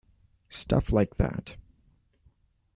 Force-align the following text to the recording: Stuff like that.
Stuff 0.49 0.91
like 0.91 1.17
that. 1.19 1.57